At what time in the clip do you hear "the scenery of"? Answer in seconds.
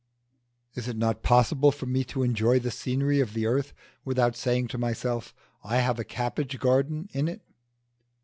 2.57-3.35